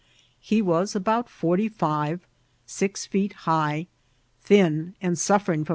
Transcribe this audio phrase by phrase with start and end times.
[0.41, 2.25] He was about forty five,
[2.65, 3.85] six feet high,
[4.41, 5.69] thin, and suffering hem.